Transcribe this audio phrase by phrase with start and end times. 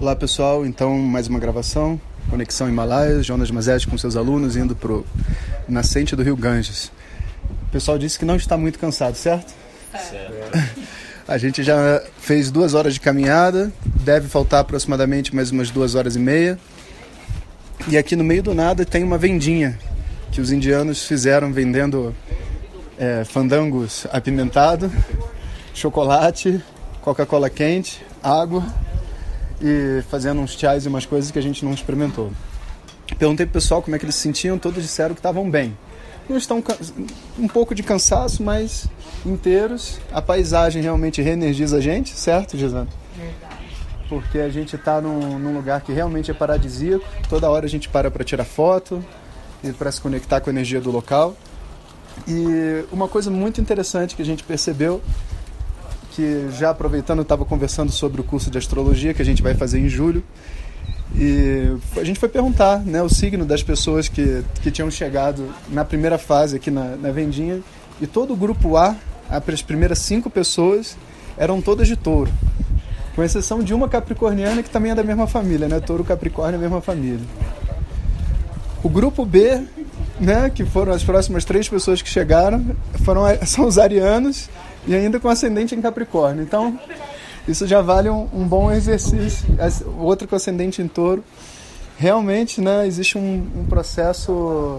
[0.00, 2.00] Olá pessoal, então mais uma gravação,
[2.30, 5.04] Conexão Himalaia, Jonas Mazete com seus alunos indo para o
[5.68, 6.92] nascente do rio Ganges.
[7.66, 9.52] O pessoal disse que não está muito cansado, certo?
[9.90, 10.56] Certo.
[11.26, 16.14] A gente já fez duas horas de caminhada, deve faltar aproximadamente mais umas duas horas
[16.14, 16.56] e meia.
[17.88, 19.76] E aqui no meio do nada tem uma vendinha
[20.30, 22.14] que os indianos fizeram vendendo
[22.96, 24.92] é, fandangos apimentado,
[25.74, 26.62] chocolate,
[27.02, 28.64] Coca-Cola quente, água
[29.60, 32.30] e fazendo uns chás e umas coisas que a gente não experimentou.
[33.18, 35.76] Perguntei pro pessoal como é que eles se sentiam, todos disseram que estavam bem.
[36.28, 36.62] Não estão
[37.38, 38.86] um pouco de cansaço, mas
[39.24, 39.98] inteiros.
[40.12, 42.88] A paisagem realmente reenergiza a gente, certo, Gisana?
[43.16, 43.56] Verdade.
[44.08, 47.04] Porque a gente está num, num, lugar que realmente é paradisíaco.
[47.28, 49.02] Toda hora a gente para para tirar foto
[49.64, 51.34] e para se conectar com a energia do local.
[52.26, 55.00] E uma coisa muito interessante que a gente percebeu
[56.18, 59.78] que já aproveitando estava conversando sobre o curso de astrologia que a gente vai fazer
[59.78, 60.24] em julho
[61.14, 65.84] e a gente foi perguntar né, o signo das pessoas que, que tinham chegado na
[65.84, 67.60] primeira fase aqui na, na vendinha
[68.00, 68.96] e todo o grupo A,
[69.30, 70.96] as primeiras cinco pessoas,
[71.36, 72.32] eram todas de touro.
[73.14, 75.78] Com exceção de uma capricorniana que também é da mesma família, né?
[75.78, 77.24] Touro Capricórnio é a mesma família.
[78.82, 79.62] O grupo B,
[80.18, 84.48] né, que foram as próximas três pessoas que chegaram, foram, são os arianos
[84.86, 86.42] e ainda com ascendente em Capricórnio.
[86.42, 86.78] Então,
[87.46, 89.46] isso já vale um, um bom exercício.
[89.98, 91.24] Outro com ascendente em touro.
[91.96, 94.78] Realmente, né, existe um, um, processo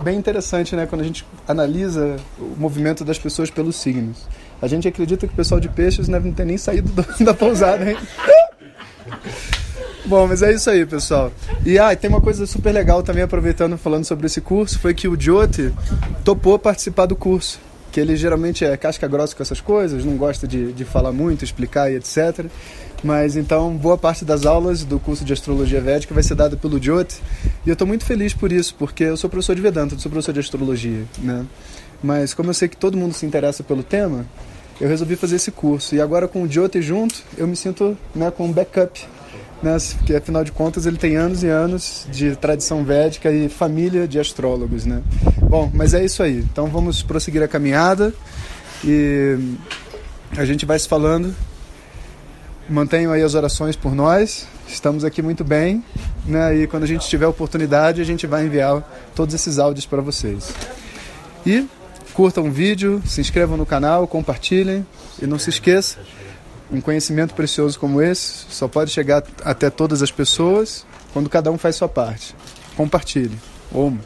[0.00, 4.28] bem interessante, né, quando a gente analisa o movimento das pessoas pelos signos.
[4.62, 7.34] A gente acredita que o pessoal de peixes não deve ter nem saído do, da
[7.34, 7.96] pousada, hein?
[10.04, 11.32] Bom, mas é isso aí, pessoal.
[11.64, 15.08] E ah, tem uma coisa super legal também, aproveitando falando sobre esse curso, foi que
[15.08, 15.72] o Jyoti
[16.24, 17.58] topou participar do curso
[17.90, 21.44] que ele geralmente é casca grossa com essas coisas, não gosta de, de falar muito,
[21.44, 22.46] explicar e etc.
[23.02, 26.82] Mas então, boa parte das aulas do curso de astrologia védica vai ser dada pelo
[26.82, 27.20] Jyoti.
[27.64, 30.32] E eu estou muito feliz por isso, porque eu sou professor de Vedanta, sou professor
[30.32, 31.46] de astrologia, né?
[32.02, 34.26] Mas como eu sei que todo mundo se interessa pelo tema,
[34.80, 35.94] eu resolvi fazer esse curso.
[35.94, 39.06] E agora com o Jyoti junto, eu me sinto né, com um backup
[39.62, 39.76] né?
[39.98, 44.18] Porque afinal de contas ele tem anos e anos de tradição védica e família de
[44.18, 45.02] astrólogos, né?
[45.42, 46.38] Bom, mas é isso aí.
[46.38, 48.14] Então vamos prosseguir a caminhada
[48.84, 49.36] e
[50.36, 51.34] a gente vai se falando.
[52.68, 54.46] Mantenham aí as orações por nós.
[54.68, 55.84] Estamos aqui muito bem,
[56.24, 56.56] né?
[56.56, 58.82] E quando a gente tiver oportunidade, a gente vai enviar
[59.14, 60.52] todos esses áudios para vocês.
[61.44, 61.66] E
[62.14, 64.86] curtam o vídeo, se inscrevam no canal, compartilhem
[65.20, 65.98] e não se esqueça
[66.70, 71.58] um conhecimento precioso como esse só pode chegar até todas as pessoas quando cada um
[71.58, 72.34] faz sua parte.
[72.76, 73.36] Compartilhe.
[73.72, 73.98] Om.